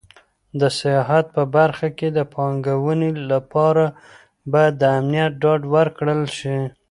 [0.59, 3.85] د سیاحت په برخه کې د پانګونې لپاره
[4.51, 6.57] باید د امنیت ډاډ ورکړل شي.